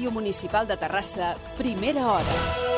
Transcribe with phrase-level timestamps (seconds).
[0.00, 2.71] Municipal de Terrassa, primera hora.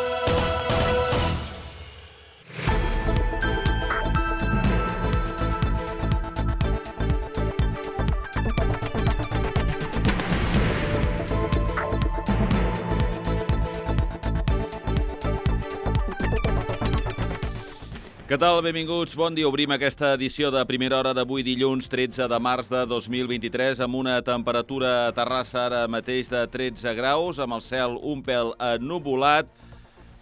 [18.34, 18.56] Què tal?
[18.66, 19.12] Benvinguts.
[19.14, 19.46] Bon dia.
[19.46, 24.16] Obrim aquesta edició de primera hora d'avui dilluns 13 de març de 2023 amb una
[24.26, 29.52] temperatura a Terrassa ara mateix de 13 graus, amb el cel un pèl ennubulat.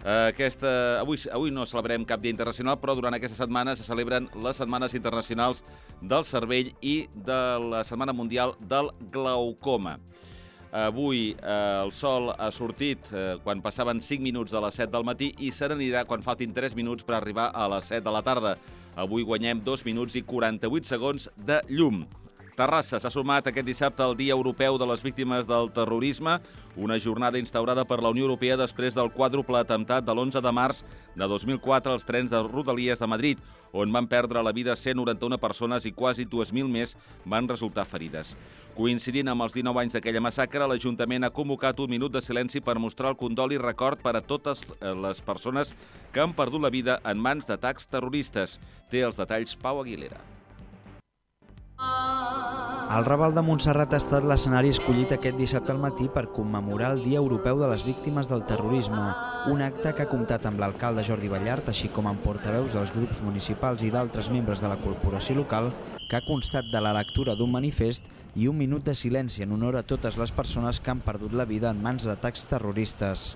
[0.05, 0.75] Eh, Aquesta...
[1.01, 4.93] Avui, avui no celebrem cap dia internacional, però durant aquesta setmana se celebren les setmanes
[4.93, 5.65] internacionals
[6.03, 9.97] del cervell i de la Setmana Mundial del Glaucoma.
[10.73, 15.05] Avui eh, el sol ha sortit eh, quan passaven 5 minuts de les 7 del
[15.05, 18.25] matí i se n'anirà quan faltin 3 minuts per arribar a les 7 de la
[18.25, 18.57] tarda.
[18.97, 22.07] Avui guanyem 2 minuts i 48 segons de llum.
[22.63, 26.37] Terrassa s'ha sumat aquest dissabte al Dia Europeu de les Víctimes del Terrorisme,
[26.77, 30.85] una jornada instaurada per la Unió Europea després del quàdruple atemptat de l'11 de març
[31.19, 33.41] de 2004 als trens de Rodalies de Madrid,
[33.73, 38.37] on van perdre la vida 191 persones i quasi 2.000 més van resultar ferides.
[38.77, 42.79] Coincidint amb els 19 anys d'aquella massacre, l'Ajuntament ha convocat un minut de silenci per
[42.79, 45.75] mostrar el condol i record per a totes eh, les persones
[46.13, 48.61] que han perdut la vida en mans d'atacs terroristes.
[48.93, 50.23] Té els detalls Pau Aguilera.
[52.93, 56.99] El Raval de Montserrat ha estat l'escenari escollit aquest dissabte al matí per commemorar el
[57.01, 59.07] Dia Europeu de les Víctimes del Terrorisme,
[59.49, 63.23] un acte que ha comptat amb l'alcalde Jordi Ballart, així com amb portaveus dels grups
[63.25, 65.71] municipals i d'altres membres de la corporació local,
[66.11, 69.81] que ha constat de la lectura d'un manifest i un minut de silenci en honor
[69.81, 73.31] a totes les persones que han perdut la vida en mans d'atacs terroristes.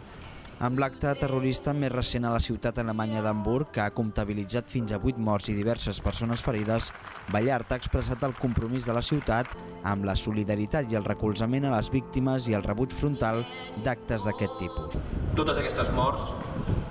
[0.57, 4.97] Amb l'acte terrorista més recent a la ciutat alemanya d'Hamburg, que ha comptabilitzat fins a
[4.97, 6.87] 8 morts i diverses persones ferides,
[7.29, 9.53] Ballart ha expressat el compromís de la ciutat
[9.85, 13.43] amb la solidaritat i el recolzament a les víctimes i el rebuig frontal
[13.85, 14.97] d'actes d'aquest tipus.
[15.37, 16.33] Totes aquestes morts,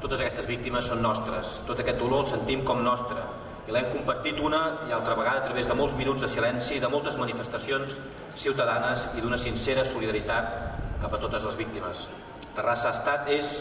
[0.03, 1.57] totes aquestes víctimes són nostres.
[1.65, 3.17] Tot aquest dolor el sentim com nostre.
[3.65, 6.93] I l'hem compartit una i altra vegada a través de molts minuts de silenci, de
[6.93, 7.97] moltes manifestacions
[8.37, 10.53] ciutadanes i d'una sincera solidaritat
[11.01, 12.05] cap a totes les víctimes.
[12.55, 13.57] Terrassa estat, és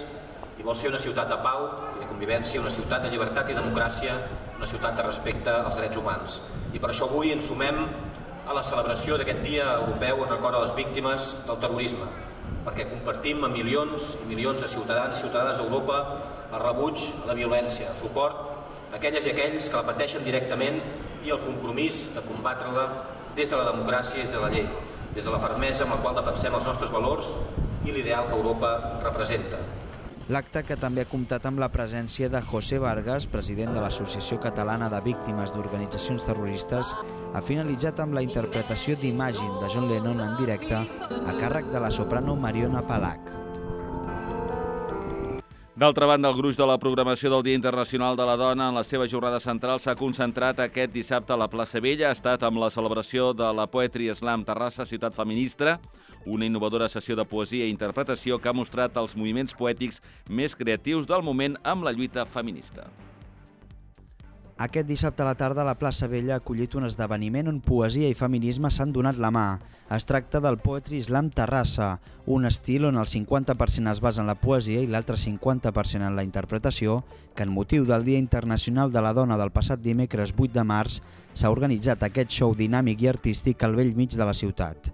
[0.59, 1.65] i vol ser una ciutat de pau
[1.97, 4.15] i de convivència, una ciutat de llibertat i democràcia,
[4.55, 6.37] una ciutat de respecte als drets humans.
[6.73, 7.81] I per això avui ens sumem
[8.47, 12.07] a la celebració d'aquest Dia Europeu en record a les víctimes del terrorisme,
[12.65, 15.99] perquè compartim amb milions i milions de ciutadans i ciutadanes d'Europa
[16.53, 18.55] el rebuig a la violència, el suport
[18.93, 20.79] a aquelles i aquells que la pateixen directament
[21.27, 22.87] i el compromís de combatre-la
[23.35, 24.69] des de la democràcia i des de la llei,
[25.17, 27.35] des de la fermesa amb la qual defensem els nostres valors
[27.85, 29.61] i l'ideal que Europa representa.
[30.33, 34.89] L'acte, que també ha comptat amb la presència de José Vargas, president de l'Associació Catalana
[34.89, 36.95] de Víctimes d'Organitzacions Terroristes,
[37.35, 41.93] ha finalitzat amb la interpretació d'Imagine de John Lennon en directe a càrrec de la
[41.93, 43.44] soprano Mariona Palac.
[45.75, 48.85] D'altra banda, el gruix de la programació del Dia Internacional de la Dona en la
[48.87, 52.13] seva jornada central s'ha concentrat aquest dissabte a la plaça Vella.
[52.13, 55.81] Ha estat amb la celebració de la Poetry Slam Terrassa, ciutat feminista,
[56.27, 59.99] una innovadora sessió de poesia i interpretació que ha mostrat els moviments poètics
[60.31, 62.87] més creatius del moment amb la lluita feminista.
[64.57, 68.15] Aquest dissabte a la tarda la plaça Vella ha acollit un esdeveniment on poesia i
[68.15, 69.59] feminisme s'han donat la mà.
[69.91, 71.89] Es tracta del Poetry Slam Terrassa,
[72.31, 76.23] un estil on el 50% es basa en la poesia i l'altre 50% en la
[76.23, 77.01] interpretació,
[77.35, 81.01] que en motiu del Dia Internacional de la Dona del passat dimecres 8 de març
[81.35, 84.93] s'ha organitzat aquest show dinàmic i artístic al vell mig de la ciutat.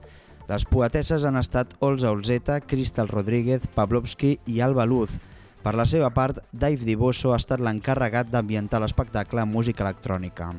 [0.48, 5.20] Les poetesses han estat Olza Olzeta, Cristal Rodríguez, Pavlovsky i Alba Luz,
[5.62, 10.52] per la seva part, Dave Dibosso ha estat l'encarregat d'ambientar l'espectacle amb música electrònica.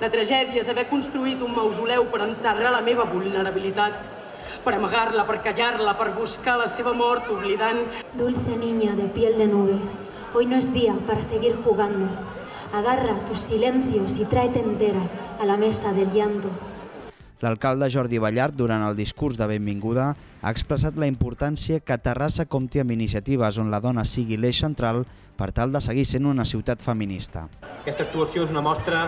[0.00, 4.08] La tragèdia és haver construït un mausoleu per enterrar la meva vulnerabilitat,
[4.64, 7.80] per amagar-la, per callar-la, per buscar la seva mort oblidant.
[8.16, 9.78] Dulce niña de piel de nube,
[10.34, 12.08] hoy no es día para seguir jugando.
[12.72, 15.02] Agarra tus silencios y tráete entera
[15.40, 16.50] a la mesa del llanto.
[17.40, 20.10] L'alcalde Jordi Ballart, durant el discurs de benvinguda,
[20.42, 25.06] ha expressat la importància que Terrassa compti amb iniciatives on la dona sigui l'eix central
[25.40, 27.46] per tal de seguir sent una ciutat feminista.
[27.80, 29.06] Aquesta actuació és una mostra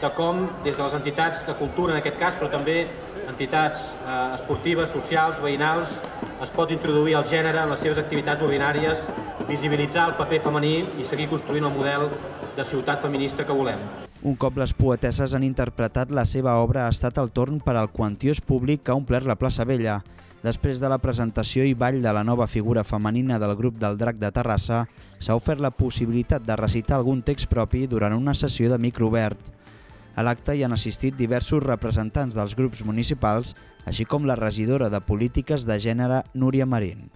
[0.00, 2.82] de com, des de les entitats de cultura en aquest cas, però també
[3.28, 6.00] entitats eh, esportives, socials, veïnals,
[6.40, 9.08] es pot introduir el gènere en les seves activitats ordinàries,
[9.48, 12.08] visibilitzar el paper femení i seguir construint el model
[12.56, 13.80] de ciutat feminista que volem.
[14.22, 17.88] Un cop les poetesses han interpretat la seva obra, ha estat el torn per al
[17.92, 20.00] quantiós públic que ha omplert la plaça Vella.
[20.42, 24.16] Després de la presentació i ball de la nova figura femenina del grup del Drac
[24.20, 24.86] de Terrassa,
[25.18, 29.40] s'ha ofert la possibilitat de recitar algun text propi durant una sessió de micro obert.
[30.16, 33.54] A l'acte hi han assistit diversos representants dels grups municipals,
[33.84, 37.10] així com la regidora de Polítiques de Gènere Núria Marín.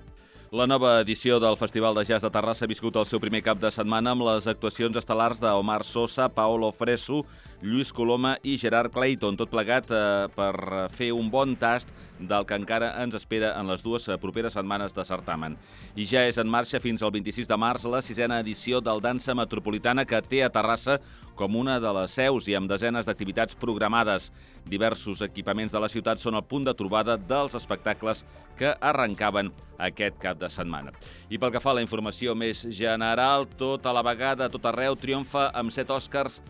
[0.55, 3.59] La nova edició del Festival de Jazz de Terrassa ha viscut el seu primer cap
[3.59, 7.25] de setmana amb les actuacions estel·lars d'Omar Sosa, Paolo Fresu,
[7.65, 9.99] Lluís Coloma i Gerard Clayton, tot plegat eh,
[10.37, 11.89] per fer un bon tast
[12.21, 15.55] del que encara ens espera en les dues eh, properes setmanes de certamen.
[15.97, 19.33] I ja és en marxa fins al 26 de març la sisena edició del Dansa
[19.39, 20.99] Metropolitana que té a Terrassa
[21.39, 24.29] com una de les seus i amb desenes d'activitats programades.
[24.69, 28.27] Diversos equipaments de la ciutat són el punt de trobada dels espectacles
[28.59, 29.49] que arrencaven
[29.81, 30.93] aquest cap de setmana.
[31.33, 35.01] I pel que fa a la informació més general, tot a la vegada, tot arreu,
[35.01, 36.43] triomfa amb set Oscars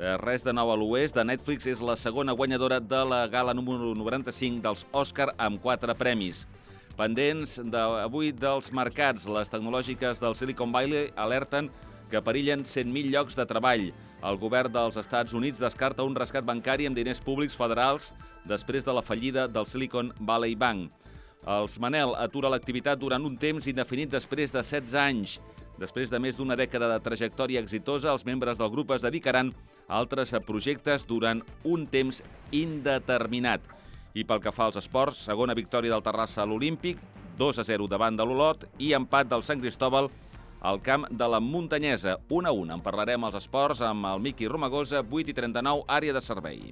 [0.00, 3.90] Res de nou a l'oest de Netflix és la segona guanyadora de la gala número
[3.92, 6.46] 95 dels Oscar amb quatre premis.
[6.96, 11.68] Pendents d'avui dels mercats, les tecnològiques del Silicon Valley alerten
[12.08, 13.90] que perillen 100.000 llocs de treball.
[14.24, 18.14] El govern dels Estats Units descarta un rescat bancari amb diners públics federals
[18.48, 20.88] després de la fallida del Silicon Valley Bank.
[21.44, 25.36] Els Manel atura l'activitat durant un temps indefinit després de 16 anys.
[25.80, 29.52] Després de més d'una dècada de trajectòria exitosa, els membres del grup es dedicaran
[29.90, 32.22] altres projectes durant un temps
[32.54, 33.60] indeterminat.
[34.14, 36.98] I pel que fa als esports, segona victòria del Terrassa a l'Olímpic,
[37.38, 40.10] 2 a 0 davant de l'Olot i empat del Sant Cristóbal
[40.60, 42.18] al camp de la Muntanyesa.
[42.28, 42.74] 1 a 1.
[42.74, 46.70] En parlarem als esports amb el Miqui Romagosa, 8 i 39, àrea de servei.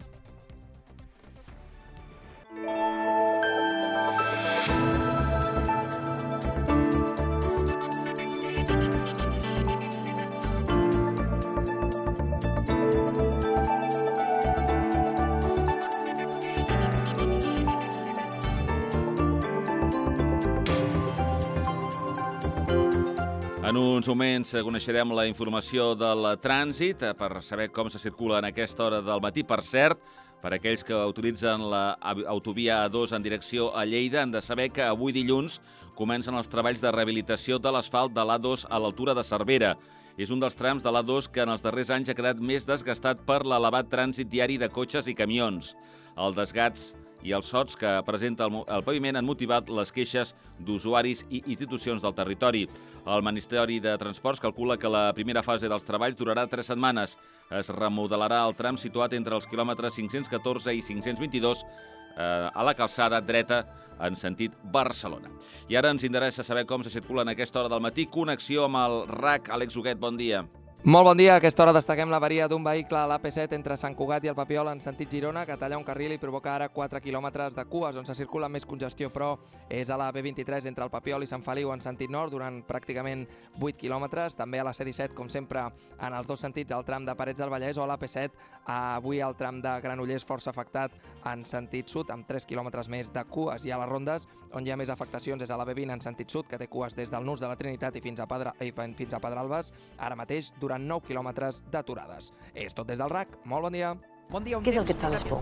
[23.69, 28.47] En uns moments coneixerem la informació del trànsit eh, per saber com se circula en
[28.49, 29.43] aquesta hora del matí.
[29.44, 29.99] Per cert,
[30.41, 35.12] per aquells que utilitzen l'autovia A2 en direcció a Lleida, han de saber que avui
[35.12, 35.59] dilluns
[35.99, 39.75] comencen els treballs de rehabilitació de l'asfalt de l'A2 a l'altura de Cervera.
[40.17, 43.20] És un dels trams de l'A2 que en els darrers anys ha quedat més desgastat
[43.29, 45.75] per l'elevat trànsit diari de cotxes i camions.
[46.17, 50.35] El desgats i els sots que presenta el, el paviment han motivat les queixes
[50.65, 52.67] d'usuaris i institucions del territori.
[53.09, 57.17] El Ministeri de Transports calcula que la primera fase dels treballs durarà tres setmanes.
[57.50, 63.20] Es remodelarà el tram situat entre els quilòmetres 514 i 522 eh, a la calçada
[63.20, 63.65] dreta
[64.05, 65.32] en sentit Barcelona.
[65.69, 68.06] I ara ens interessa saber com se circula en aquesta hora del matí.
[68.06, 69.50] Connexió amb el RAC.
[69.55, 70.44] Àlex Huguet, bon dia.
[70.85, 71.33] Molt bon dia.
[71.35, 74.69] A aquesta hora destaquem l'averia d'un vehicle a l'AP7 entre Sant Cugat i el Papiol
[74.71, 78.07] en sentit Girona que talla un carril i provoca ara 4 quilòmetres de cues on
[78.07, 79.33] se circula més congestió, però
[79.69, 83.27] és a la B23 entre el Papiol i Sant Feliu en sentit nord durant pràcticament
[83.59, 84.39] 8 quilòmetres.
[84.39, 85.67] També a la C17, com sempre,
[85.99, 88.31] en els dos sentits, al tram de Parets del Vallès o a l'AP7,
[88.71, 90.95] avui el tram de Granollers força afectat
[91.27, 93.67] en sentit sud, amb 3 quilòmetres més de cues.
[93.67, 96.31] I a les rondes, on hi ha més afectacions, és a la B20 en sentit
[96.31, 98.70] sud, que té cues des del Nus de la Trinitat i fins a, Pedra, i
[98.73, 102.34] fins a Pedralbes, ara mateix durant 9 quilòmetres d'aturades.
[102.53, 103.32] És tot des del RAC.
[103.48, 103.94] Molt bon dia.
[104.29, 104.60] Bon dia.
[104.60, 105.41] Què és el que et fa més por?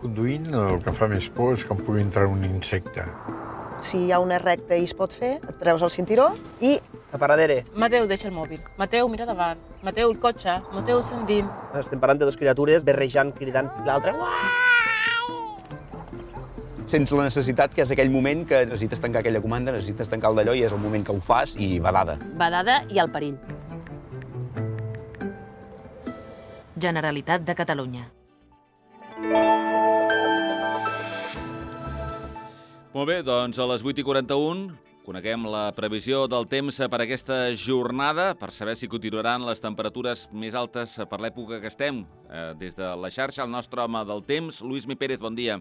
[0.00, 3.04] Conduint el que fa més por és que em pugui entrar un insecte.
[3.84, 6.30] Si hi ha una recta i es pot fer, et treus el cinturó
[6.64, 6.78] i...
[7.12, 7.60] A paradere.
[7.78, 8.62] Mateu, deixa el mòbil.
[8.80, 9.60] Mateu, mira davant.
[9.84, 10.56] Mateu, el cotxe.
[10.72, 11.50] Mateu, sentint.
[11.78, 14.16] Estem parlant de dues criatures berrejant, cridant l'altre.
[16.90, 20.40] Sents la necessitat que és aquell moment que necessites tancar aquella comanda, necessites tancar el
[20.40, 22.18] d'allò i és el moment que ho fas i badada.
[22.40, 23.38] Badada i el perill.
[26.84, 28.06] Generalitat de Catalunya.
[32.94, 34.68] Molt bé, doncs a les 8 i 41
[35.04, 40.56] coneguem la previsió del temps per aquesta jornada, per saber si continuaran les temperatures més
[40.56, 42.04] altes per l'època que estem.
[42.30, 45.60] Eh, des de la xarxa, el nostre home del temps, Lluís Mi Pérez, bon dia.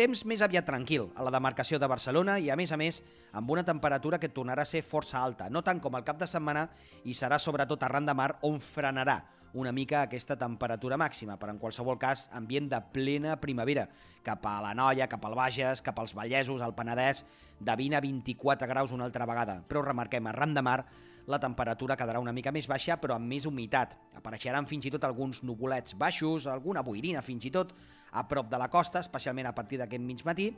[0.00, 3.02] Temps més aviat tranquil a la demarcació de Barcelona i, a més a més,
[3.36, 6.28] amb una temperatura que tornarà a ser força alta, no tant com el cap de
[6.30, 6.62] setmana
[7.04, 9.18] i serà sobretot arran de mar on frenarà
[9.60, 13.88] una mica aquesta temperatura màxima, però en qualsevol cas ambient de plena primavera,
[14.24, 17.24] cap a la Noia, cap al Bages, cap als Vallesos, al Penedès,
[17.58, 19.60] de 20 a 24 graus una altra vegada.
[19.68, 20.78] Però remarquem, arran de mar,
[21.26, 23.98] la temperatura quedarà una mica més baixa, però amb més humitat.
[24.16, 27.74] Apareixeran fins i tot alguns nuvolets baixos, alguna boirina fins i tot,
[28.12, 30.50] a prop de la costa, especialment a partir d'aquest mig matí,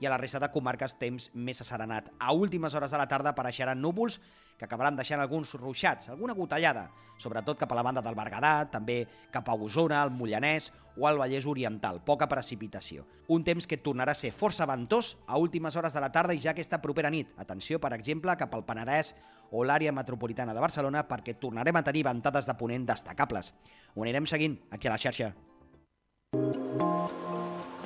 [0.00, 2.10] i a la resta de comarques temps més asserenat.
[2.20, 4.20] A últimes hores de la tarda apareixeran núvols
[4.56, 6.86] que acabaran deixant alguns ruixats, alguna gotellada,
[7.20, 11.20] sobretot cap a la banda del Berguedà, també cap a Osona, el Mollanès o al
[11.20, 12.00] Vallès Oriental.
[12.04, 13.06] Poca precipitació.
[13.28, 16.40] Un temps que tornarà a ser força ventós a últimes hores de la tarda i
[16.40, 17.32] ja aquesta propera nit.
[17.36, 19.14] Atenció, per exemple, cap al Penedès
[19.50, 23.52] o l'àrea metropolitana de Barcelona perquè tornarem a tenir ventades de ponent destacables.
[23.94, 25.34] Ho anirem seguint aquí a la xarxa.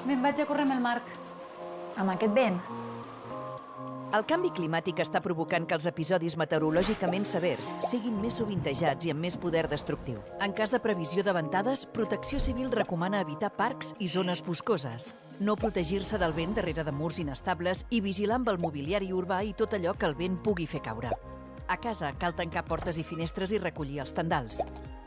[0.07, 1.11] Me'n vaig a córrer amb el Marc.
[2.01, 2.57] Amb aquest vent?
[4.11, 9.23] El canvi climàtic està provocant que els episodis meteorològicament severs siguin més sovintejats i amb
[9.23, 10.19] més poder destructiu.
[10.43, 15.55] En cas de previsió de ventades, Protecció Civil recomana evitar parcs i zones boscoses, no
[15.55, 19.79] protegir-se del vent darrere de murs inestables i vigilar amb el mobiliari urbà i tot
[19.79, 21.15] allò que el vent pugui fer caure.
[21.71, 24.59] A casa cal tancar portes i finestres i recollir els tendals.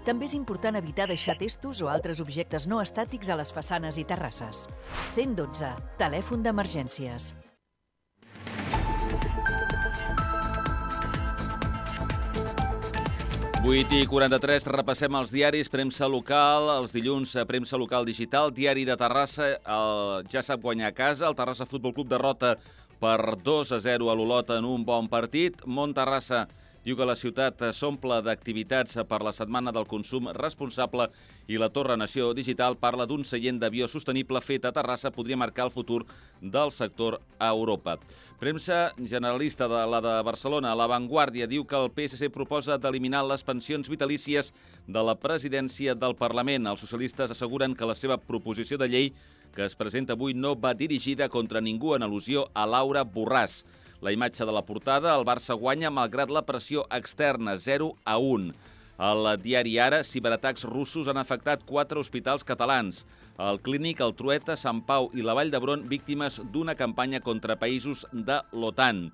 [0.04, 4.04] També és important evitar deixar testos o altres objectes no estàtics a les façanes i
[4.04, 4.68] terrasses.
[5.14, 5.70] 112.
[6.02, 7.32] Telèfon d'emergències.
[13.64, 18.84] 8 i 43, repassem els diaris, premsa local, els dilluns eh, premsa local digital, diari
[18.84, 22.58] de Terrassa, el, ja sap guanyar a casa, el Terrassa Futbol Club derrota
[23.00, 26.44] per 2 a 0 a l'Olota en un bon partit, Mont Terrassa
[26.84, 31.06] Diu que la ciutat s'omple d'activitats per la Setmana del Consum Responsable
[31.48, 35.70] i la Torre Nació Digital parla d'un seient d'avió sostenible fet a Terrassa podria marcar
[35.70, 36.02] el futur
[36.42, 37.96] del sector a Europa.
[38.42, 43.48] Premsa generalista de la de Barcelona, La Vanguardia, diu que el PSC proposa d'eliminar les
[43.48, 44.52] pensions vitalícies
[44.86, 46.68] de la presidència del Parlament.
[46.68, 49.14] Els socialistes asseguren que la seva proposició de llei
[49.56, 53.62] que es presenta avui no va dirigida contra ningú en al·lusió a Laura Borràs.
[54.04, 58.50] La imatge de la portada, el Barça guanya malgrat la pressió externa, 0 a 1.
[59.00, 63.06] Al diari Ara, ciberatacs russos han afectat quatre hospitals catalans.
[63.40, 68.04] El Clínic, el Trueta, Sant Pau i la Vall d'Hebron, víctimes d'una campanya contra països
[68.12, 69.06] de l'OTAN.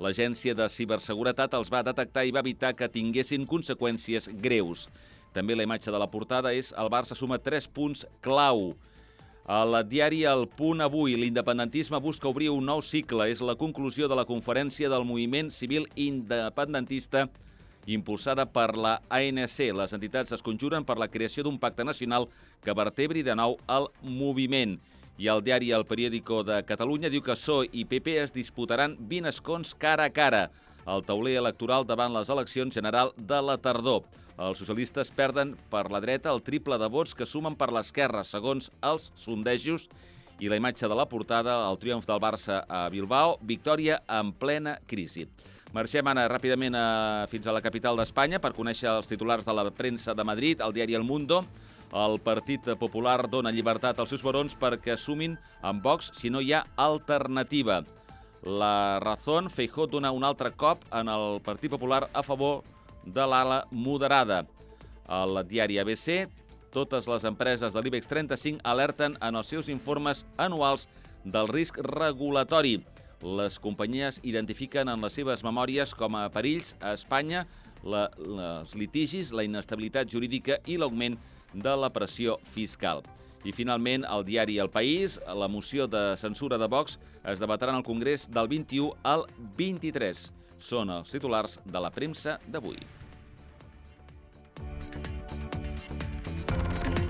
[0.00, 4.88] L'Agència de Ciberseguretat els va detectar i va evitar que tinguessin conseqüències greus.
[5.36, 8.70] També la imatge de la portada és el Barça suma 3 punts clau.
[9.48, 13.24] El diari El Punt avui, l'independentisme busca obrir un nou cicle.
[13.32, 17.30] És la conclusió de la conferència del moviment civil independentista
[17.88, 19.70] impulsada per la ANC.
[19.72, 22.28] Les entitats es conjuren per la creació d'un pacte nacional
[22.60, 24.76] que vertebri de nou el moviment.
[25.16, 29.32] I el diari El Periódico de Catalunya diu que PSOE i PP es disputaran 20
[29.32, 30.50] escons cara a cara
[30.88, 34.06] al tauler electoral davant les eleccions general de la tardor.
[34.38, 38.70] Els socialistes perden per la dreta el triple de vots que sumen per l'esquerra, segons
[38.86, 39.88] els sondejos,
[40.38, 44.76] i la imatge de la portada, el triomf del Barça a Bilbao, victòria en plena
[44.86, 45.26] crisi.
[45.74, 49.66] Marxem ara ràpidament a, fins a la capital d'Espanya per conèixer els titulars de la
[49.74, 51.42] premsa de Madrid, el diari El Mundo.
[51.92, 56.52] El Partit Popular dona llibertat als seus barons perquè assumin amb Vox si no hi
[56.52, 57.82] ha alternativa.
[58.48, 62.62] La Razón, Feijó dona un altre cop en el Partit Popular a favor
[63.04, 64.46] de l'ala moderada.
[65.04, 66.30] Al diari ABC,
[66.72, 70.86] totes les empreses de l'IBEX 35 alerten en els seus informes anuals
[71.26, 72.78] del risc regulatori.
[73.20, 77.44] Les companyies identifiquen en les seves memòries com a perills a Espanya
[77.84, 81.20] la, les litigis, la inestabilitat jurídica i l'augment
[81.52, 83.04] de la pressió fiscal.
[83.46, 87.78] I finalment, el diari El País, la moció de censura de Vox es debatrà en
[87.78, 89.26] el Congrés del 21 al
[89.58, 90.28] 23.
[90.58, 92.80] Són els titulars de la premsa d'avui.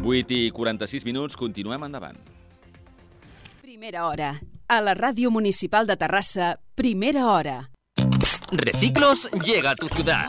[0.05, 2.19] 8 i 46 minuts, continuem endavant.
[3.63, 4.35] Primera hora.
[4.69, 7.71] A la ràdio municipal de Terrassa, primera hora.
[8.53, 10.29] Reciclos llega a tu ciudad.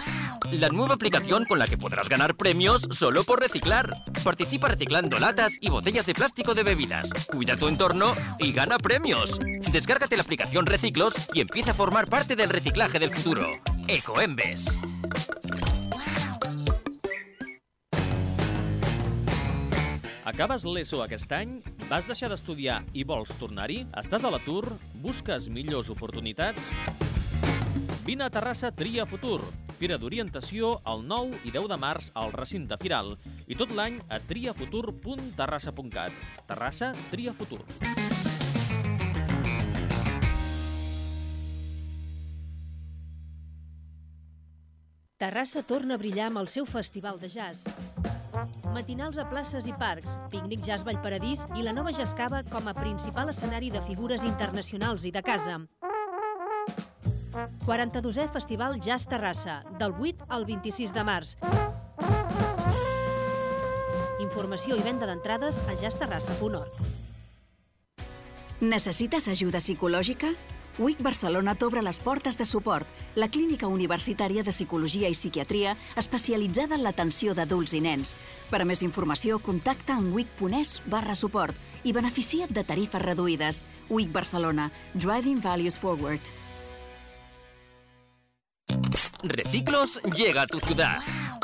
[0.51, 4.03] La nueva aplicación con la que podrás ganar premios solo por reciclar.
[4.24, 7.10] Participa reciclando latas y botellas de plástico de bebidas.
[7.32, 9.38] Cuida tu entorno y gana premios.
[9.72, 13.48] Descárgate la aplicación Reciclos y empieza a formar parte del reciclaje del futuro.
[13.88, 14.77] Ecoembes.
[20.25, 21.62] Acabes l'ESO aquest any?
[21.89, 23.84] Vas deixar d'estudiar i vols tornar-hi?
[23.98, 24.65] Estàs a l'atur?
[25.01, 26.70] Busques millors oportunitats?
[28.06, 29.41] Vine a Terrassa Tria Futur,
[29.79, 33.15] fira d'orientació el 9 i 10 de març al recinte firal
[33.48, 36.12] i tot l'any a triafutur.terrassa.cat.
[36.50, 37.63] Terrassa Tria Futur.
[45.19, 47.67] Terrassa torna a brillar amb el seu festival de jazz.
[48.71, 53.33] Matinals a places i parcs, pícnic Jazz Vallparadís i la nova Jascava com a principal
[53.33, 55.59] escenari de figures internacionals i de casa.
[57.65, 61.36] 42è Festival Jazz Terrassa, del 8 al 26 de març.
[64.19, 66.79] Informació i venda d'entrades a jazzterrassa.org.
[68.60, 70.34] Necessites ajuda psicològica?
[70.79, 72.88] WIC Barcelona t'obre les portes de suport,
[73.19, 78.15] la clínica universitària de psicologia i psiquiatria especialitzada en l'atenció d'adults i nens.
[78.48, 83.63] Per a més informació, contacta en wic.es barra suport i beneficia't de tarifes reduïdes.
[83.89, 84.72] WIC Barcelona.
[84.96, 86.31] Driving Values Forward.
[89.23, 90.99] Reciclos llega a tu ciudad.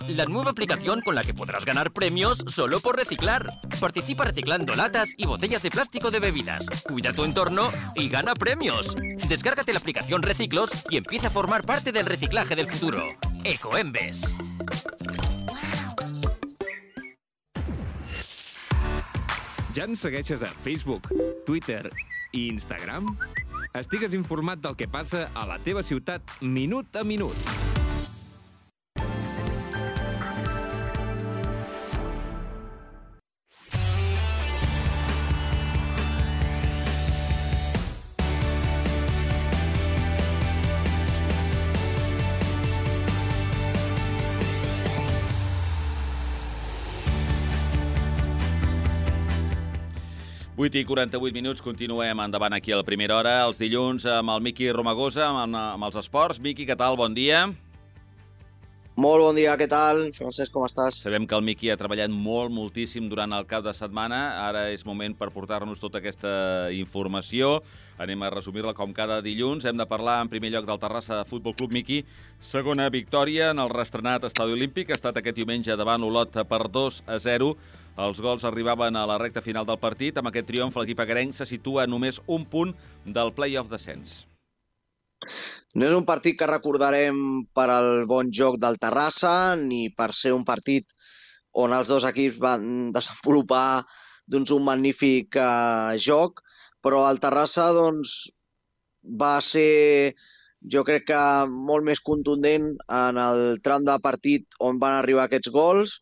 [0.08, 3.60] La nueva aplicación con la que podrás ganar premios solo por reciclar.
[3.80, 6.66] Participa reciclando latas y botellas de plástico de bebidas.
[6.88, 8.96] Cuida tu entorno y gana premios.
[9.28, 13.04] Descárgate la aplicación Reciclos y empieza a formar parte del reciclaje del futuro.
[13.44, 14.34] Ecoembes.
[19.76, 20.08] Ja ens
[20.64, 21.02] Facebook,
[21.46, 21.92] Twitter
[22.32, 23.18] i Instagram?
[23.76, 27.75] Estigues informat del que passa a la teva ciutat minut a minut.
[50.66, 54.42] Vuit i 48 minuts, continuem endavant aquí a la primera hora, els dilluns amb el
[54.42, 56.40] Miqui Romagosa, amb, amb els esports.
[56.42, 56.98] Miqui, què tal?
[56.98, 57.44] Bon dia.
[58.98, 60.08] Molt bon dia, què tal?
[60.18, 60.98] Francesc, com estàs?
[61.04, 64.24] Sabem que el Miqui ha treballat molt, moltíssim durant el cap de setmana.
[64.48, 66.34] Ara és moment per portar-nos tota aquesta
[66.74, 67.60] informació.
[68.02, 69.70] Anem a resumir-la com cada dilluns.
[69.70, 72.02] Hem de parlar en primer lloc del Terrassa Futbol Club Miqui.
[72.42, 74.90] Segona victòria en el restrenat Estadi Olímpic.
[74.90, 77.54] Ha estat aquest diumenge davant Olot per 2 a 0.
[77.96, 80.18] Els gols arribaven a la recta final del partit.
[80.20, 82.74] Amb aquest triomf, l'equip agarenc se situa a només un punt
[83.18, 84.26] del play-off descens.
[85.76, 87.18] No és un partit que recordarem
[87.56, 90.92] per al bon joc del Terrassa, ni per ser un partit
[91.64, 93.86] on els dos equips van desenvolupar
[94.28, 96.44] doncs, un magnífic eh, joc,
[96.84, 98.16] però el Terrassa doncs,
[99.22, 100.16] va ser,
[100.76, 101.24] jo crec que
[101.72, 106.00] molt més contundent en el tram de partit on van arribar aquests gols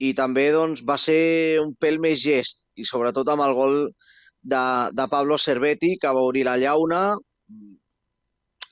[0.00, 3.76] i també doncs, va ser un pèl més gest, i sobretot amb el gol
[4.40, 4.64] de,
[4.96, 7.02] de Pablo Cervetti, que va obrir la llauna,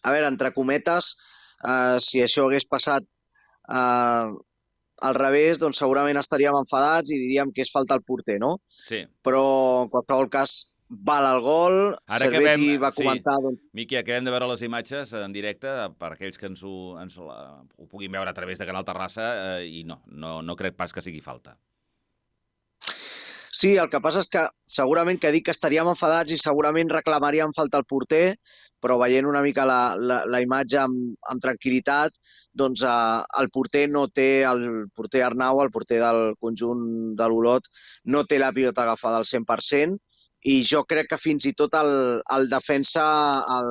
[0.03, 1.12] a veure, entre cometes,
[1.69, 4.29] eh, si això hagués passat eh,
[5.09, 8.57] al revés, doncs segurament estaríem enfadats i diríem que és falta al porter, no?
[8.88, 9.05] Sí.
[9.25, 9.45] Però,
[9.85, 11.79] en qualsevol cas, val el gol.
[12.07, 13.37] Ara Cervetti acabem, va comentar...
[13.37, 13.44] sí.
[13.44, 17.18] Doncs, Miqui, acabem de veure les imatges en directe per aquells que ens ho, ens
[17.20, 17.40] la,
[17.77, 20.92] ho puguin veure a través de Canal Terrassa eh, i no, no, no crec pas
[20.92, 21.59] que sigui falta.
[23.59, 27.55] Sí, el que passa és que segurament que dic que estaríem enfadats i segurament reclamaríem
[27.57, 28.37] falta al porter,
[28.79, 32.14] però veient una mica la, la, la imatge amb, amb tranquil·litat,
[32.59, 36.85] doncs eh, el porter no té, el porter Arnau, el porter del conjunt
[37.18, 37.66] de l'Olot,
[38.05, 39.98] no té la pilota agafada al 100%,
[40.49, 41.91] i jo crec que fins i tot el,
[42.37, 43.05] el defensa
[43.59, 43.69] el,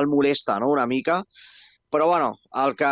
[0.00, 0.70] el molesta no?
[0.70, 1.22] una mica.
[1.92, 2.30] Però bueno,
[2.64, 2.90] el que,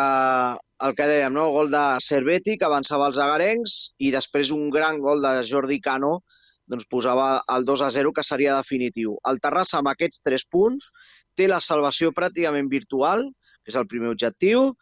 [0.86, 1.46] el que dèiem, no?
[1.54, 6.18] gol de Cervetti, que avançava els agarencs, i després un gran gol de Jordi Cano,
[6.70, 9.16] doncs posava el 2 a 0, que seria definitiu.
[9.30, 10.90] El Terrassa, amb aquests tres punts,
[11.34, 13.24] té la salvació pràcticament virtual,
[13.64, 14.74] que és el primer objectiu,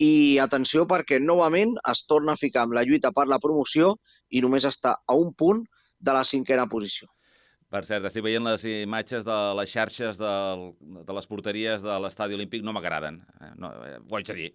[0.00, 3.94] i atenció perquè novament es torna a ficar amb la lluita per la promoció
[4.30, 5.62] i només està a un punt
[6.00, 7.08] de la cinquena posició.
[7.74, 10.68] Per cert, estic veient les imatges de les xarxes del,
[11.08, 13.18] de les porteries de l'estadi olímpic, no m'agraden.
[13.40, 14.50] Eh, No, eh, ho haig de dir.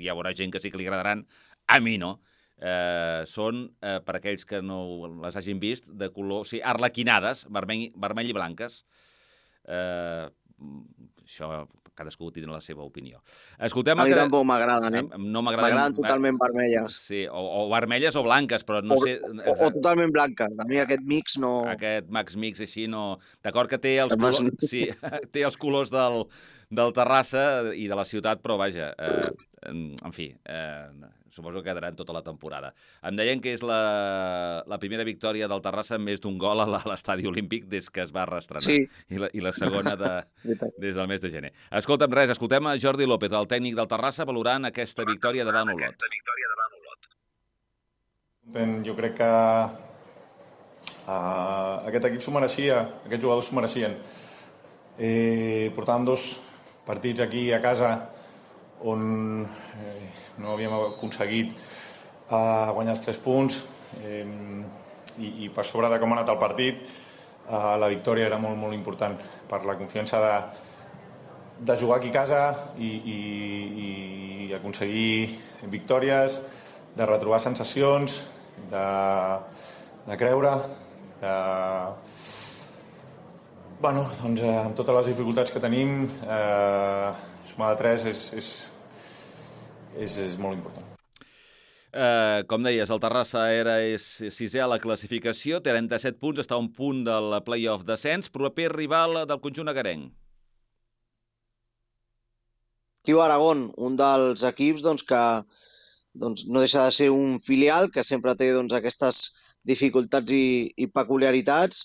[0.00, 1.26] Hi haurà gent que sí que li agradaran,
[1.68, 2.14] a mi no.
[2.56, 4.78] Eh, són, eh, per aquells que no
[5.26, 6.46] les hagin vist, de color...
[6.46, 8.84] O sigui, arlequinades, vermell, vermell i blanques.
[9.68, 10.28] Eh,
[11.26, 11.50] això
[11.98, 13.20] cadascú tindrà la seva opinió.
[13.58, 13.98] Escoltem...
[14.00, 15.02] A mi que- tampoc m'agraden, eh?
[15.18, 15.74] No m'agraden...
[15.76, 16.98] M'agraden totalment vermelles.
[17.08, 19.16] Sí, o, o vermelles o blanques, però no o, sé...
[19.22, 20.58] o, o totalment blanques.
[20.58, 21.54] A mi aquest mix no...
[21.70, 23.04] Aquest Max Mix així no...
[23.46, 24.86] D'acord que té els, colors, sí,
[25.34, 26.24] té els colors del,
[26.74, 29.30] del Terrassa i de la ciutat, però vaja, eh,
[29.70, 30.88] en, fi, eh,
[31.30, 32.74] suposo que quedaran tota la temporada.
[33.02, 36.66] Em deien que és la, la primera victòria del Terrassa amb més d'un gol a
[36.70, 38.62] l'estadi olímpic des que es va restrenar.
[38.64, 38.88] Sí.
[39.10, 40.12] I la, I la segona de,
[40.84, 41.52] des del mes de gener.
[41.82, 46.08] Escolta'm res, escoltem a Jordi López, el tècnic del Terrassa, valorant aquesta victòria davant Olot.
[48.84, 49.28] Jo crec que
[51.08, 53.96] uh, aquest equip s'ho mereixia, aquests jugadors s'ho mereixien.
[54.94, 56.36] Eh, portàvem dos
[56.86, 58.13] partits aquí a casa
[58.84, 63.60] on eh, no havíem aconseguit uh, guanyar els tres punts
[64.02, 64.26] eh,
[65.18, 68.58] i, i per sobre de com ha anat el partit uh, la victòria era molt,
[68.60, 69.16] molt important
[69.48, 70.34] per la confiança de,
[71.70, 72.42] de jugar aquí a casa
[72.76, 73.18] i, i,
[74.48, 75.40] i aconseguir
[75.72, 76.40] victòries,
[76.94, 78.20] de retrobar sensacions,
[78.70, 78.86] de,
[80.06, 80.52] de creure,
[81.22, 81.32] de,
[83.84, 87.08] Bueno, doncs eh, amb totes les dificultats que tenim, eh,
[87.50, 88.46] sumar de 3 és, és,
[89.98, 90.90] és, és molt important.
[91.94, 94.04] Eh, com deies, el Terrassa era és
[94.34, 98.72] sisè a la classificació, té 37 punts, està a un punt del play-off descens, proper
[98.72, 100.10] rival del conjunt agarenc.
[103.04, 105.22] Kiu Aragón, un dels equips doncs, que
[106.18, 109.20] doncs, no deixa de ser un filial que sempre té doncs, aquestes
[109.62, 111.84] dificultats i, i peculiaritats,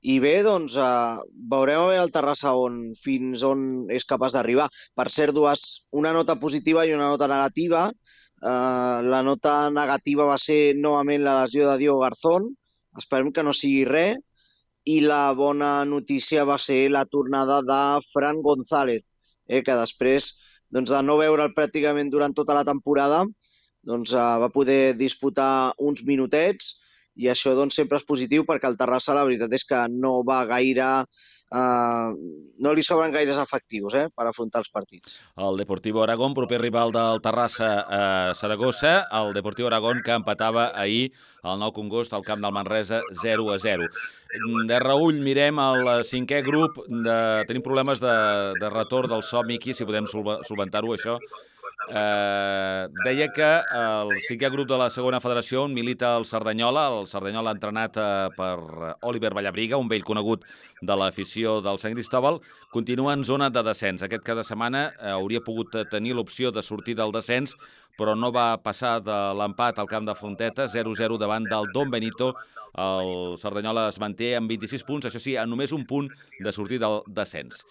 [0.00, 4.68] i bé, doncs, eh, veurem a veure el Terrassa on, fins on és capaç d'arribar.
[4.94, 7.88] Per cert, dues, una nota positiva i una nota negativa.
[7.90, 12.48] Eh, la nota negativa va ser novament la lesió de Diogo Garzón.
[12.96, 14.16] Esperem que no sigui res.
[14.88, 17.80] I la bona notícia va ser la tornada de
[18.12, 19.02] Fran González,
[19.48, 20.30] eh, que després
[20.70, 23.24] doncs, de no veure'l pràcticament durant tota la temporada,
[23.82, 26.76] doncs, eh, va poder disputar uns minutets
[27.18, 30.44] i això doncs, sempre és positiu perquè el Terrassa la veritat és que no va
[30.48, 30.88] gaire
[31.48, 32.12] Uh,
[32.60, 35.14] no li sobren gaires efectius eh, per afrontar els partits.
[35.40, 40.66] El Deportivo Aragón, proper rival del Terrassa a uh, Saragossa, el Deportivo Aragón que empatava
[40.76, 43.88] ahir el 9 congost al camp del Manresa 0 a 0.
[44.68, 47.18] De reull mirem el cinquè grup, de...
[47.48, 48.16] tenim problemes de,
[48.60, 51.16] de retorn del so, Miqui, si podem solventar-ho això,
[51.88, 57.06] Eh, deia que el cinquè grup de la segona federació on milita el Cerdanyola, el
[57.08, 60.44] Cerdanyola entrenat eh, per Oliver Vallabriga, un vell conegut
[60.84, 62.42] de l'afició del Sant Cristòbal,
[62.74, 64.04] continua en zona de descens.
[64.04, 67.56] Aquest cada setmana eh, hauria pogut tenir l'opció de sortir del descens,
[67.96, 72.34] però no va passar de l'empat al camp de Fonteta, 0-0 davant del Don Benito.
[72.76, 76.82] El Cerdanyola es manté amb 26 punts, això sí, a només un punt de sortir
[76.84, 77.64] del descens.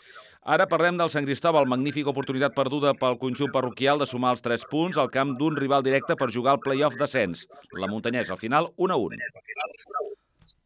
[0.48, 4.62] Ara parlem del Sant Cristòbal, magnífica oportunitat perduda pel conjunt parroquial de sumar els 3
[4.72, 7.42] punts al camp d'un rival directe per jugar al play-off descens.
[7.76, 9.18] La Muntanyesa, al final, 1 a 1.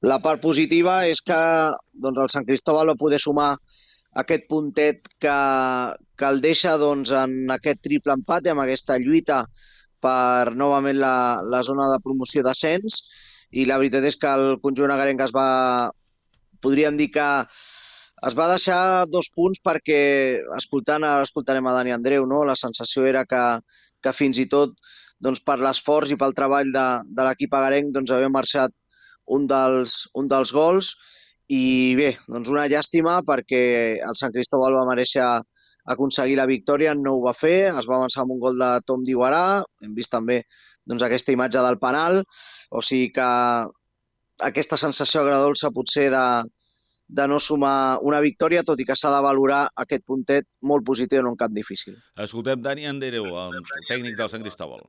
[0.05, 1.39] La part positiva és que
[2.05, 3.49] doncs, el Sant Cristòbal va poder sumar
[4.21, 5.35] aquest puntet que,
[6.13, 9.47] que el deixa doncs, en aquest triple empat i amb aquesta lluita
[10.01, 13.01] per novament la, la zona de promoció d'ascens
[13.57, 15.49] i la veritat és que el conjunt agarenc es va,
[16.61, 17.29] podríem dir que
[18.29, 20.01] es va deixar dos punts perquè,
[20.57, 22.43] escoltant, ara escoltarem a Dani Andreu, no?
[22.45, 23.41] la sensació era que,
[24.03, 24.75] que fins i tot
[25.21, 28.75] doncs, per l'esforç i pel treball de, de l'equip agarenc doncs, havia marxat
[29.37, 30.93] un dels, un dels gols.
[31.51, 31.63] I
[31.97, 33.63] bé, doncs una llàstima perquè
[34.07, 35.25] el Sant Cristòbal va mereixer
[35.91, 39.03] aconseguir la victòria, no ho va fer, es va avançar amb un gol de Tom
[39.03, 40.43] Diguarà, hem vist també
[40.85, 42.21] doncs, aquesta imatge del penal,
[42.69, 43.27] o sigui que
[44.47, 46.23] aquesta sensació agradolça potser de,
[47.11, 51.19] de no sumar una victòria, tot i que s'ha de valorar aquest puntet molt positiu
[51.19, 51.97] en un camp difícil.
[52.23, 53.57] Escoltem Dani Andereu, el
[53.89, 54.85] tècnic del Sant Cristòbal.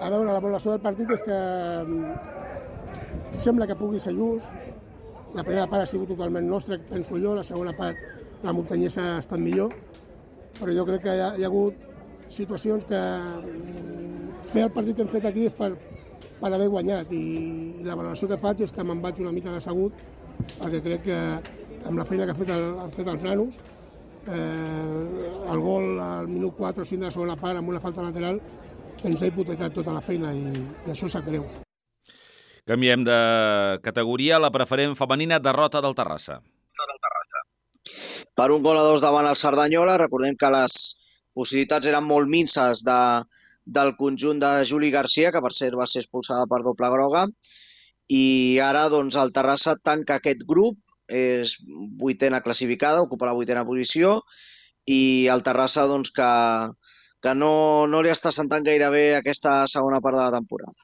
[0.00, 1.40] A veure, la valoració del partit és que
[1.84, 4.48] mm, sembla que pugui ser just.
[5.36, 8.00] La primera part ha sigut totalment nostra, penso jo, la segona part
[8.44, 9.76] la muntanyesa ha estat millor,
[10.56, 11.84] però jo crec que hi ha, hi ha hagut
[12.32, 13.02] situacions que
[13.44, 15.74] mm, fer el partit que hem fet aquí és per,
[16.40, 17.24] per haver guanyat i,
[17.82, 20.00] i la valoració que faig és que me'n vaig una mica decebut
[20.58, 21.18] perquè crec que
[21.84, 23.58] amb la feina que ha fet, el, ha fet els nanos,
[24.26, 28.04] eh, el gol al minut 4 o 5 de la segona part amb una falta
[28.04, 28.40] lateral
[29.04, 30.44] ens ha hipotecat tota la feina i,
[30.86, 31.44] i això s'ha greu.
[32.64, 33.16] Canviem de
[33.84, 34.40] categoria.
[34.40, 36.38] La preferent femenina derrota del Terrassa.
[38.34, 39.98] Per un gol a dos davant el Cerdanyola.
[40.00, 40.78] Recordem que les
[41.36, 43.00] possibilitats eren molt minces de,
[43.76, 47.26] del conjunt de Juli Garcia, que per cert va ser expulsada per doble groga
[48.08, 51.56] i ara doncs, el Terrassa tanca aquest grup, és
[52.00, 54.20] vuitena classificada, ocupa la vuitena posició,
[54.86, 56.30] i el Terrassa doncs, que,
[57.24, 60.74] que no, no li està sentant gaire bé aquesta segona part de la temporada.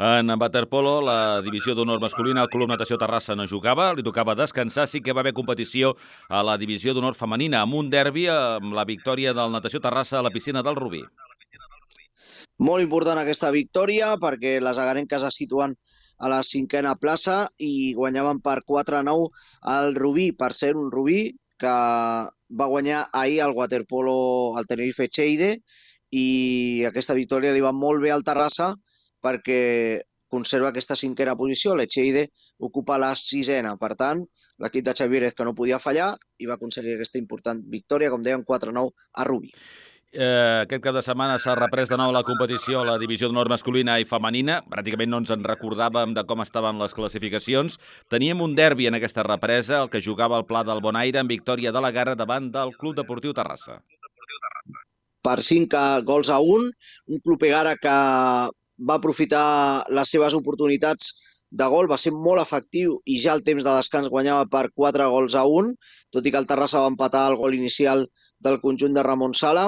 [0.00, 4.86] En waterpolo, la divisió d'honor masculina, el Club Natació Terrassa no jugava, li tocava descansar,
[4.88, 5.92] sí que va haver competició
[6.30, 10.24] a la divisió d'honor femenina, amb un derbi amb la victòria del Natació Terrassa a
[10.24, 11.02] la piscina del Rubí.
[12.64, 15.76] Molt important aquesta victòria perquè les agarenques es situen
[16.20, 19.30] a la cinquena plaça i guanyaven per 4-9
[19.74, 21.22] el Rubí, per ser un Rubí
[21.60, 21.72] que
[22.60, 25.56] va guanyar ahir el waterpolo al Tenerife Cheide
[26.10, 28.74] i aquesta victòria li va molt bé al Terrassa
[29.22, 29.60] perquè
[30.30, 32.28] conserva aquesta cinquena posició, l'Echeide
[32.62, 34.22] ocupa la sisena, per tant,
[34.62, 38.44] l'equip de Xavier que no podia fallar i va aconseguir aquesta important victòria, com deien,
[38.46, 39.50] 4-9 a Rubí.
[40.10, 43.46] Eh, aquest cap de setmana s'ha reprès de nou la competició a la divisió d'honor
[43.52, 44.56] masculina i femenina.
[44.66, 47.78] Pràcticament no ens en recordàvem de com estaven les classificacions.
[48.10, 51.70] Teníem un derbi en aquesta represa, el que jugava el Pla del Bonaire en victòria
[51.70, 53.78] de la Garra davant del Club Deportiu Terrassa.
[55.22, 56.72] Per 5 gols a 1,
[57.06, 57.94] un Club Egara que
[58.90, 61.14] va aprofitar les seves oportunitats
[61.50, 65.08] de gol, va ser molt efectiu i ja al temps de descans guanyava per 4
[65.10, 65.72] gols a 1,
[66.14, 68.06] tot i que el Terrassa va empatar el gol inicial
[68.38, 69.66] del conjunt de Ramon Sala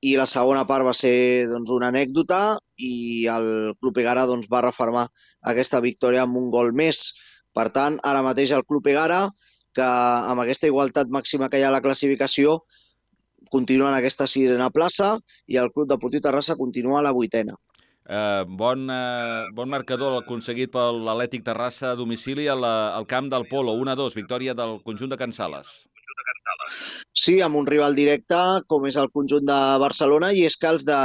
[0.00, 4.64] i la segona part va ser doncs, una anècdota i el Club Egara doncs, va
[4.64, 5.08] reformar
[5.52, 7.12] aquesta victòria amb un gol més.
[7.54, 9.26] Per tant, ara mateix el Club Egara,
[9.74, 12.60] que amb aquesta igualtat màxima que hi ha a la classificació,
[13.50, 17.56] continua en aquesta sisena plaça i el Club Deportiu Terrassa continua a la vuitena.
[18.08, 23.44] Eh, bon, eh, bon marcador aconseguit per l'Atlètic Terrassa a domicili al, al camp del
[23.50, 25.82] Polo, 1-2, victòria del conjunt de Can Sales.
[27.12, 28.38] Sí, amb un rival directe,
[28.70, 30.96] com és el conjunt de Barcelona, i és que els de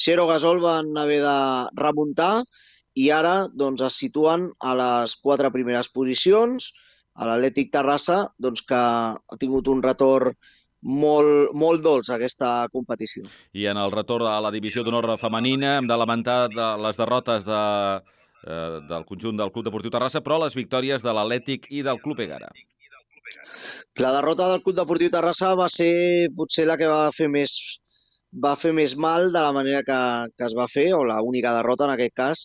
[0.00, 1.36] Xero Gasol van haver de
[1.76, 2.32] remuntar
[2.96, 6.70] i ara doncs, es situen a les quatre primeres posicions,
[7.16, 10.32] a l'Atlètic Terrassa, doncs, que ha tingut un retorn
[10.82, 13.24] molt, molt dolç aquesta competició.
[13.52, 17.46] I en el retorn a la divisió d'honor femenina hem de lamentar de les derrotes
[17.46, 17.62] de,
[18.46, 22.20] eh, del conjunt del Club Deportiu Terrassa, però les victòries de l'Atlètic i del Club
[22.20, 22.50] Egara.
[23.96, 27.56] La derrota del Club Deportiu Terrassa va ser potser la que va fer més
[28.44, 29.98] va fer més mal de la manera que,
[30.36, 32.42] que es va fer, o la única derrota en aquest cas,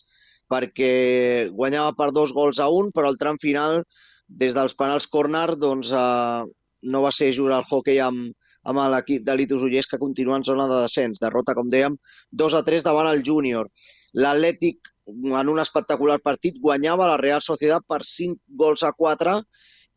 [0.48, 3.82] perquè guanyava per dos gols a un, però al tram final,
[4.26, 6.44] des dels penals córner, doncs, eh,
[6.82, 8.32] no va ser jugar al hockey amb,
[8.68, 11.20] amb l'equip de Litus Ullers, que continua en zona de descens.
[11.22, 11.98] Derrota, com dèiem,
[12.30, 13.70] 2 a 3 davant el júnior.
[14.14, 19.38] L'Atlètic, en un espectacular partit, guanyava la Real Societat per 5 gols a 4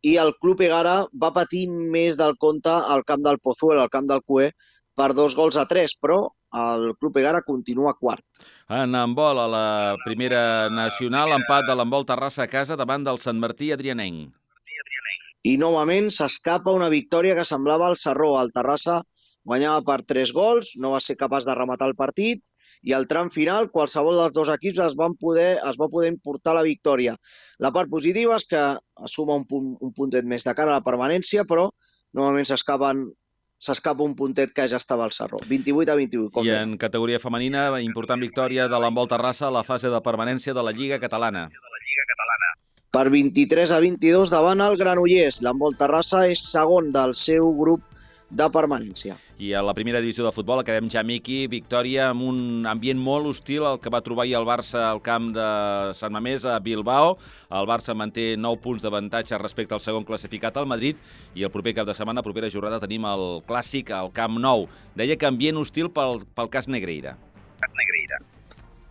[0.06, 4.08] i el Club Egara va patir més del compte al camp del Pozuelo, al camp
[4.10, 4.52] del Cué,
[4.96, 6.20] per dos gols a 3, però
[6.56, 8.24] el Club Egara continua quart.
[8.72, 9.68] En handbol, a la
[10.06, 14.32] primera nacional, empat de l'handbol Terrassa a casa davant del Sant Martí Adrianenc
[15.46, 18.34] i novament s'escapa una victòria que semblava el Sarró.
[18.42, 19.02] El Terrassa
[19.46, 22.42] guanyava per 3 gols, no va ser capaç de rematar el partit
[22.86, 26.56] i al tram final qualsevol dels dos equips es, van poder, es va poder importar
[26.58, 27.16] la victòria.
[27.62, 28.64] La part positiva és que
[29.10, 31.70] suma un, punt, un puntet més de cara a la permanència, però
[32.18, 33.06] novament s'escapen
[33.66, 35.40] s'escapa un puntet que ja estava al Sarró.
[35.50, 36.34] 28 a 28.
[36.36, 40.54] Com I en categoria femenina, important victòria de l'Embol Terrassa a la fase de permanència
[40.54, 41.48] de la Lliga Catalana
[42.96, 45.42] per 23 a 22 davant el Granollers.
[45.44, 47.82] L'Embol Terrassa és segon del seu grup
[48.32, 49.18] de permanència.
[49.36, 52.40] I a la primera divisió de futbol acabem ja, Miqui, victòria amb un
[52.72, 55.50] ambient molt hostil el que va trobar ahir el Barça al camp de
[56.00, 57.18] Sant Mamés a Bilbao.
[57.52, 60.96] El Barça manté 9 punts d'avantatge respecte al segon classificat al Madrid
[61.36, 64.70] i el proper cap de setmana, propera jornada, tenim el clàssic al Camp Nou.
[64.96, 67.18] Deia que ambient hostil pel, pel cas Negreira.
[67.60, 67.95] Negreira.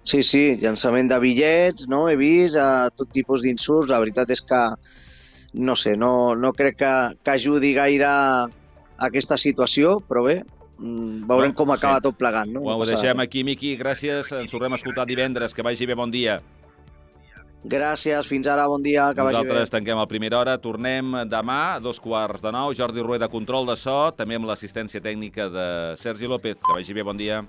[0.04, 2.04] Sí, sí, llançament de bitllets, no?
[2.10, 3.88] He vist a tot tipus d'insults.
[3.88, 4.60] La veritat és que,
[5.56, 6.92] no sé, no, no crec que,
[7.24, 8.18] que ajudi gaire a
[9.08, 10.42] aquesta situació, però bé,
[10.76, 12.08] mm, veurem com acaba sí.
[12.10, 12.52] tot plegant.
[12.52, 12.66] No?
[12.68, 13.72] Ho deixem aquí, Miqui.
[13.80, 14.34] Gràcies.
[14.36, 15.56] Ens tornem a escoltar divendres.
[15.56, 16.42] Que vagi bé, bon dia.
[17.64, 21.96] Gràcies, fins ara, bon dia, que Nosaltres tanquem a primera hora, tornem demà a dos
[21.96, 22.76] quarts de nou.
[22.76, 26.60] Jordi Rueda, control de so, també amb l'assistència tècnica de Sergi López.
[26.60, 27.40] Que vagi bé, bon dia.